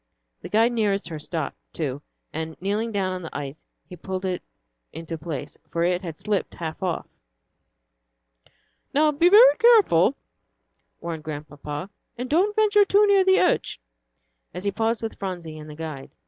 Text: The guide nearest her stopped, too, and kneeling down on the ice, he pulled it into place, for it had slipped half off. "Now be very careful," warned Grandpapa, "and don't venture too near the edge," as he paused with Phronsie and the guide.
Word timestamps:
The 0.41 0.49
guide 0.49 0.71
nearest 0.71 1.09
her 1.09 1.19
stopped, 1.19 1.57
too, 1.73 2.01
and 2.33 2.57
kneeling 2.59 2.91
down 2.91 3.11
on 3.13 3.21
the 3.21 3.37
ice, 3.37 3.67
he 3.85 3.95
pulled 3.95 4.25
it 4.25 4.41
into 4.91 5.15
place, 5.15 5.59
for 5.69 5.83
it 5.83 6.01
had 6.01 6.17
slipped 6.17 6.55
half 6.55 6.81
off. 6.81 7.05
"Now 8.95 9.11
be 9.11 9.29
very 9.29 9.57
careful," 9.59 10.15
warned 11.01 11.23
Grandpapa, 11.23 11.91
"and 12.17 12.27
don't 12.31 12.55
venture 12.55 12.83
too 12.83 13.05
near 13.05 13.23
the 13.23 13.37
edge," 13.37 13.79
as 14.55 14.63
he 14.63 14.71
paused 14.71 15.03
with 15.03 15.19
Phronsie 15.19 15.59
and 15.59 15.69
the 15.69 15.75
guide. 15.75 16.09